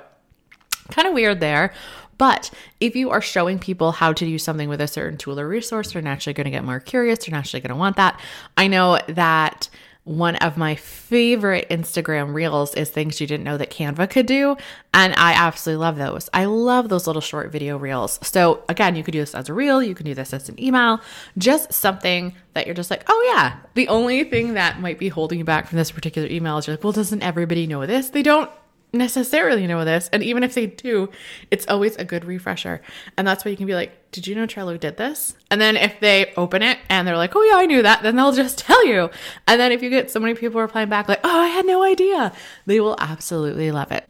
kind 0.89 1.07
of 1.07 1.13
weird 1.13 1.39
there. 1.39 1.73
But 2.17 2.49
if 2.79 2.95
you 2.95 3.09
are 3.09 3.21
showing 3.21 3.59
people 3.59 3.91
how 3.91 4.13
to 4.13 4.25
do 4.25 4.39
something 4.39 4.69
with 4.69 4.81
a 4.81 4.87
certain 4.87 5.17
tool 5.17 5.39
or 5.39 5.47
resource, 5.47 5.91
they're 5.91 6.01
naturally 6.01 6.33
going 6.33 6.45
to 6.45 6.51
get 6.51 6.63
more 6.63 6.79
curious. 6.79 7.19
They're 7.19 7.35
naturally 7.35 7.61
going 7.61 7.69
to 7.69 7.75
want 7.75 7.97
that. 7.97 8.19
I 8.55 8.67
know 8.67 8.99
that 9.07 9.69
one 10.05 10.35
of 10.35 10.55
my 10.55 10.75
favorite 10.75 11.67
Instagram 11.69 12.33
reels 12.35 12.75
is 12.75 12.89
things 12.89 13.19
you 13.19 13.25
didn't 13.25 13.43
know 13.43 13.57
that 13.57 13.71
Canva 13.71 14.07
could 14.07 14.27
do. 14.27 14.55
And 14.93 15.15
I 15.15 15.33
absolutely 15.33 15.83
love 15.83 15.97
those. 15.97 16.29
I 16.31 16.45
love 16.45 16.89
those 16.89 17.07
little 17.07 17.23
short 17.23 17.51
video 17.51 17.77
reels. 17.77 18.19
So, 18.21 18.63
again, 18.69 18.95
you 18.95 19.03
could 19.03 19.13
do 19.13 19.19
this 19.19 19.33
as 19.33 19.49
a 19.49 19.53
reel, 19.53 19.81
you 19.81 19.95
can 19.95 20.05
do 20.05 20.13
this 20.13 20.31
as 20.31 20.47
an 20.47 20.61
email, 20.61 21.01
just 21.39 21.73
something 21.73 22.35
that 22.53 22.67
you're 22.67 22.75
just 22.75 22.91
like, 22.91 23.03
oh, 23.07 23.33
yeah. 23.33 23.57
The 23.73 23.87
only 23.87 24.23
thing 24.25 24.53
that 24.53 24.79
might 24.79 24.99
be 24.99 25.09
holding 25.09 25.39
you 25.39 25.45
back 25.45 25.67
from 25.67 25.79
this 25.79 25.91
particular 25.91 26.27
email 26.29 26.59
is 26.59 26.67
you're 26.67 26.75
like, 26.75 26.83
well, 26.83 26.93
doesn't 26.93 27.23
everybody 27.23 27.65
know 27.65 27.87
this? 27.87 28.09
They 28.09 28.23
don't 28.23 28.51
necessarily 28.95 29.67
know 29.67 29.85
this. 29.85 30.09
And 30.11 30.23
even 30.23 30.43
if 30.43 30.53
they 30.53 30.67
do, 30.67 31.09
it's 31.51 31.67
always 31.67 31.95
a 31.97 32.05
good 32.05 32.25
refresher. 32.25 32.81
And 33.17 33.27
that's 33.27 33.45
why 33.45 33.51
you 33.51 33.57
can 33.57 33.67
be 33.67 33.75
like, 33.75 34.11
did 34.11 34.27
you 34.27 34.35
know 34.35 34.47
Trello 34.47 34.79
did 34.79 34.97
this? 34.97 35.35
And 35.51 35.59
then 35.59 35.75
if 35.75 35.99
they 35.99 36.33
open 36.37 36.61
it 36.61 36.77
and 36.89 37.07
they're 37.07 37.17
like, 37.17 37.35
oh 37.35 37.43
yeah, 37.43 37.57
I 37.57 37.65
knew 37.65 37.81
that, 37.81 38.03
then 38.03 38.15
they'll 38.15 38.31
just 38.31 38.57
tell 38.67 38.85
you. 38.85 39.09
And 39.47 39.59
then 39.59 39.71
if 39.71 39.83
you 39.83 39.89
get 39.89 40.09
so 40.09 40.19
many 40.19 40.33
people 40.35 40.61
replying 40.61 40.89
back 40.89 41.07
like, 41.07 41.21
oh, 41.23 41.39
I 41.39 41.47
had 41.47 41.65
no 41.65 41.83
idea, 41.83 42.33
they 42.65 42.79
will 42.79 42.95
absolutely 42.99 43.71
love 43.71 43.91
it. 43.91 44.07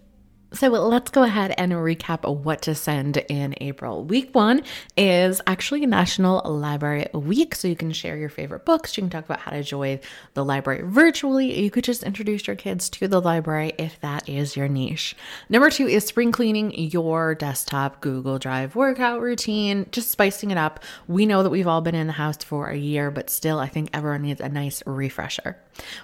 So 0.56 0.70
let's 0.70 1.12
go 1.12 1.24
ahead 1.24 1.54
and 1.58 1.74
recap 1.74 2.24
what 2.24 2.62
to 2.62 2.76
send 2.76 3.18
in 3.18 3.56
April. 3.60 4.06
Week 4.06 4.34
one 4.34 4.64
is 4.96 5.42
actually 5.48 5.86
National 5.86 6.42
Library 6.50 7.08
Week. 7.14 7.56
So 7.56 7.68
you 7.68 7.76
can 7.76 7.92
share 7.92 8.16
your 8.16 8.30
favorite 8.30 8.64
books. 8.64 8.96
You 8.96 9.04
can 9.04 9.10
talk 9.10 9.26
about 9.26 9.42
how 9.42 9.52
to 9.52 9.64
join 9.64 10.00
the 10.34 10.46
library 10.46 10.84
virtually. 10.86 11.60
You 11.62 11.70
could 11.70 11.84
just 11.84 12.04
introduce 12.04 12.48
your 12.48 12.56
kids 12.56 12.90
to 12.92 13.10
the 13.10 13.20
library 13.20 13.74
if 13.78 14.00
that 14.00 14.30
is 14.30 14.56
your 14.56 14.70
niche. 14.70 15.18
Number 15.50 15.70
two 15.70 15.88
is 15.88 16.06
spring 16.06 16.32
cleaning 16.32 16.72
your 16.74 17.36
desktop 17.36 18.00
Google 18.00 18.40
Drive 18.40 18.78
workout 18.78 19.20
routine, 19.20 19.88
just 19.92 20.10
spicing 20.10 20.52
it 20.52 20.58
up. 20.58 20.80
We 21.06 21.26
know 21.26 21.44
that 21.44 21.50
we've 21.50 21.68
all 21.68 21.82
been 21.82 21.96
in 21.96 22.08
the 22.08 22.14
house 22.14 22.42
for 22.46 22.70
a 22.70 22.78
year, 22.78 23.12
but 23.12 23.30
still, 23.30 23.60
I 23.60 23.68
think 23.68 23.90
everyone 23.92 24.22
needs 24.22 24.40
a 24.40 24.48
nice 24.48 24.82
refresher. 24.86 25.58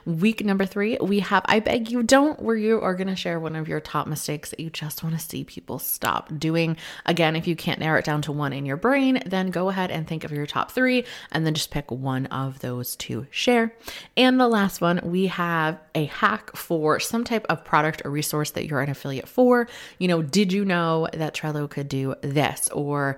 Week 0.04 0.44
number 0.44 0.66
three, 0.66 0.98
we 1.00 1.20
have 1.22 1.44
I 1.46 1.62
Beg 1.62 1.90
You 1.90 2.04
Don't, 2.04 2.42
where 2.42 2.58
you 2.58 2.82
are 2.82 2.96
going 2.96 3.08
to 3.08 3.16
share 3.16 3.40
one 3.40 3.56
of 3.56 3.70
your 3.70 3.80
top 3.80 4.08
mistakes 4.08 4.41
that 4.50 4.60
you 4.60 4.70
just 4.70 5.04
want 5.04 5.18
to 5.18 5.26
see 5.26 5.44
people 5.44 5.80
stop 5.80 6.38
doing. 6.38 6.76
Again, 7.06 7.36
if 7.36 7.48
you 7.48 7.56
can't 7.56 7.80
narrow 7.80 8.00
it 8.00 8.06
down 8.06 8.22
to 8.24 8.32
one 8.32 8.52
in 8.52 8.66
your 8.66 8.78
brain, 8.78 9.22
then 9.26 9.52
go 9.52 9.70
ahead 9.70 9.92
and 9.92 10.08
think 10.08 10.24
of 10.24 10.32
your 10.32 10.46
top 10.46 10.72
three 10.72 11.06
and 11.32 11.46
then 11.46 11.54
just 11.54 11.72
pick 11.72 11.90
one 11.92 12.26
of 12.28 12.60
those 12.60 12.96
to 12.98 13.28
share. 13.30 13.74
And 14.18 14.40
the 14.40 14.48
last 14.48 14.82
one, 14.82 15.00
we 15.04 15.28
have 15.28 15.80
a 15.96 16.06
hack 16.06 16.56
for 16.56 17.00
some 17.00 17.24
type 17.24 17.46
of 17.50 17.64
product 17.64 18.02
or 18.04 18.12
resource 18.12 18.52
that 18.52 18.66
you're 18.66 18.82
an 18.82 18.90
affiliate 18.90 19.28
for. 19.28 19.68
You 20.00 20.08
know, 20.08 20.22
did 20.22 20.52
you 20.52 20.66
know 20.66 21.08
that 21.14 21.36
Trello 21.36 21.70
could 21.70 21.88
do 21.88 22.16
this? 22.22 22.68
Or 22.70 23.18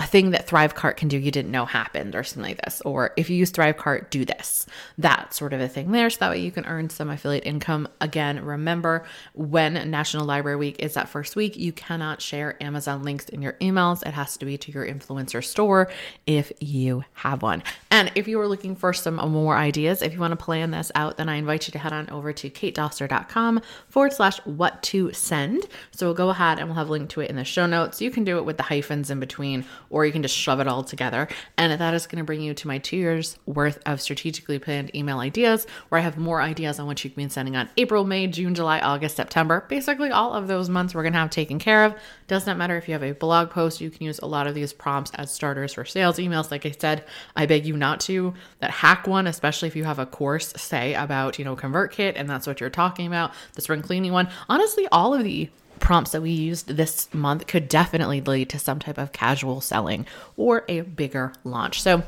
a 0.00 0.06
thing 0.06 0.30
that 0.30 0.48
Thrivecart 0.48 0.96
can 0.96 1.06
do 1.06 1.16
you 1.16 1.30
didn't 1.30 1.52
know 1.52 1.66
happened 1.66 2.16
or 2.16 2.24
something 2.24 2.50
like 2.50 2.62
this. 2.64 2.82
Or 2.84 3.12
if 3.16 3.30
you 3.30 3.36
use 3.36 3.52
Thrivecart, 3.52 4.10
do 4.10 4.24
this. 4.24 4.66
That 4.98 5.32
sort 5.32 5.52
of 5.52 5.60
a 5.60 5.68
thing 5.68 5.92
there. 5.92 6.10
So 6.10 6.18
that 6.20 6.30
way 6.30 6.40
you 6.40 6.50
can 6.50 6.66
earn 6.66 6.90
some 6.90 7.10
affiliate 7.10 7.46
income. 7.46 7.86
Again, 8.00 8.44
remember 8.44 9.04
when 9.34 9.90
National 9.90 10.24
Library 10.24 10.56
Week 10.56 10.76
is 10.80 10.94
that 10.94 11.08
first 11.08 11.36
week, 11.36 11.56
you 11.56 11.70
cannot 11.72 12.20
share 12.20 12.60
Amazon 12.60 13.04
links 13.04 13.28
in 13.28 13.40
your 13.40 13.52
emails. 13.54 14.04
It 14.04 14.14
has 14.14 14.36
to 14.38 14.44
be 14.44 14.58
to 14.58 14.72
your 14.72 14.84
influencer 14.84 15.44
store 15.44 15.88
if 16.26 16.50
you 16.58 17.04
have 17.12 17.42
one. 17.42 17.62
And 17.92 18.10
if 18.16 18.26
you 18.26 18.40
are 18.40 18.48
looking 18.48 18.74
for 18.74 18.92
some 18.92 19.14
more 19.14 19.56
ideas, 19.56 20.02
if 20.02 20.12
you 20.12 20.18
want 20.18 20.32
to 20.32 20.44
plan 20.44 20.72
this 20.72 20.90
out, 20.96 21.18
then 21.18 21.28
I 21.28 21.36
invite 21.36 21.68
you 21.68 21.72
to 21.72 21.78
head 21.78 21.92
on 21.92 22.10
over 22.10 22.32
to 22.32 22.50
katedoster.com 22.50 23.62
forward 23.88 24.12
slash 24.12 24.38
what 24.38 24.82
to 24.84 25.12
send. 25.12 25.68
So 25.92 26.06
we'll 26.06 26.14
go 26.14 26.30
ahead 26.30 26.58
and 26.58 26.66
we'll 26.66 26.76
have 26.76 26.88
a 26.88 26.92
link 26.92 27.10
to 27.10 27.20
it 27.20 27.30
in 27.30 27.36
the 27.36 27.44
show 27.44 27.66
notes. 27.66 28.02
You 28.02 28.10
can 28.10 28.24
do 28.24 28.38
it 28.38 28.44
with 28.44 28.56
the 28.56 28.64
hyphens 28.64 29.12
in 29.12 29.20
between 29.20 29.64
or 29.90 30.06
you 30.06 30.12
can 30.12 30.22
just 30.22 30.36
shove 30.36 30.60
it 30.60 30.68
all 30.68 30.82
together. 30.82 31.28
And 31.56 31.80
that 31.80 31.94
is 31.94 32.06
going 32.06 32.18
to 32.18 32.24
bring 32.24 32.40
you 32.40 32.54
to 32.54 32.68
my 32.68 32.78
two 32.78 32.96
years 32.96 33.38
worth 33.46 33.78
of 33.86 34.00
strategically 34.00 34.58
planned 34.58 34.94
email 34.94 35.18
ideas, 35.18 35.66
where 35.88 36.00
I 36.00 36.04
have 36.04 36.18
more 36.18 36.40
ideas 36.40 36.78
on 36.78 36.86
what 36.86 37.02
you 37.04 37.10
can 37.10 37.24
be 37.24 37.28
sending 37.28 37.56
on 37.56 37.68
April, 37.76 38.04
May, 38.04 38.26
June, 38.26 38.54
July, 38.54 38.80
August, 38.80 39.16
September. 39.16 39.64
Basically, 39.68 40.10
all 40.10 40.34
of 40.34 40.48
those 40.48 40.68
months 40.68 40.94
we're 40.94 41.02
going 41.02 41.12
to 41.12 41.18
have 41.18 41.30
taken 41.30 41.58
care 41.58 41.84
of. 41.84 41.94
Does 42.26 42.46
not 42.46 42.56
matter 42.56 42.76
if 42.76 42.88
you 42.88 42.92
have 42.92 43.02
a 43.02 43.12
blog 43.12 43.50
post, 43.50 43.80
you 43.80 43.90
can 43.90 44.04
use 44.04 44.18
a 44.18 44.26
lot 44.26 44.46
of 44.46 44.54
these 44.54 44.72
prompts 44.72 45.10
as 45.14 45.30
starters 45.30 45.74
for 45.74 45.84
sales 45.84 46.18
emails. 46.18 46.50
Like 46.50 46.66
I 46.66 46.70
said, 46.70 47.04
I 47.36 47.46
beg 47.46 47.66
you 47.66 47.76
not 47.76 48.00
to. 48.00 48.34
That 48.60 48.70
hack 48.70 49.06
one, 49.06 49.26
especially 49.26 49.68
if 49.68 49.76
you 49.76 49.84
have 49.84 49.98
a 49.98 50.06
course, 50.06 50.52
say 50.56 50.94
about, 50.94 51.38
you 51.38 51.44
know, 51.44 51.56
ConvertKit 51.56 52.14
and 52.16 52.28
that's 52.28 52.46
what 52.46 52.60
you're 52.60 52.70
talking 52.70 53.06
about, 53.06 53.32
the 53.54 53.62
spring 53.62 53.82
cleaning 53.82 54.12
one. 54.12 54.28
Honestly, 54.48 54.86
all 54.90 55.14
of 55.14 55.24
the 55.24 55.50
prompts 55.80 56.12
that 56.12 56.22
we 56.22 56.30
used 56.30 56.68
this 56.68 57.12
month 57.12 57.46
could 57.46 57.68
definitely 57.68 58.20
lead 58.20 58.48
to 58.50 58.58
some 58.58 58.78
type 58.78 58.98
of 58.98 59.12
casual 59.12 59.60
selling 59.60 60.06
or 60.36 60.64
a 60.68 60.80
bigger 60.82 61.32
launch. 61.44 61.82
So 61.82 62.02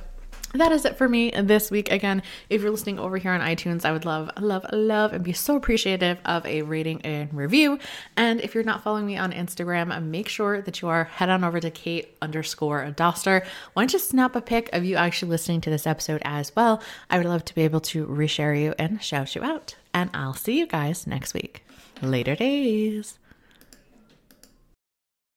that 0.54 0.72
is 0.72 0.84
it 0.84 0.96
for 0.96 1.08
me 1.08 1.30
this 1.30 1.70
week. 1.70 1.90
Again, 1.90 2.22
if 2.48 2.62
you're 2.62 2.70
listening 2.70 2.98
over 2.98 3.18
here 3.18 3.32
on 3.32 3.40
iTunes, 3.40 3.84
I 3.84 3.92
would 3.92 4.04
love, 4.04 4.30
love, 4.40 4.64
love, 4.72 5.12
and 5.12 5.22
be 5.22 5.32
so 5.32 5.56
appreciative 5.56 6.18
of 6.24 6.46
a 6.46 6.62
rating 6.62 7.02
and 7.02 7.32
review. 7.34 7.78
And 8.16 8.40
if 8.40 8.54
you're 8.54 8.64
not 8.64 8.82
following 8.82 9.06
me 9.06 9.16
on 9.16 9.32
Instagram, 9.32 10.02
make 10.04 10.28
sure 10.28 10.62
that 10.62 10.80
you 10.80 10.88
are 10.88 11.04
head 11.04 11.28
on 11.28 11.44
over 11.44 11.60
to 11.60 11.70
Kate 11.70 12.16
underscore 12.22 12.92
Doster. 12.96 13.44
Why 13.74 13.82
don't 13.82 13.92
you 13.92 13.98
snap 13.98 14.36
a 14.36 14.40
pic 14.40 14.70
of 14.72 14.84
you 14.84 14.96
actually 14.96 15.30
listening 15.30 15.60
to 15.62 15.70
this 15.70 15.86
episode 15.86 16.22
as 16.24 16.54
well? 16.54 16.82
I 17.10 17.18
would 17.18 17.26
love 17.26 17.44
to 17.46 17.54
be 17.54 17.62
able 17.62 17.80
to 17.80 18.06
reshare 18.06 18.58
you 18.58 18.74
and 18.78 19.02
shout 19.02 19.34
you 19.34 19.42
out. 19.42 19.76
And 19.92 20.10
I'll 20.14 20.34
see 20.34 20.58
you 20.58 20.66
guys 20.66 21.06
next 21.06 21.34
week. 21.34 21.64
Later 22.00 22.36
days. 22.36 23.18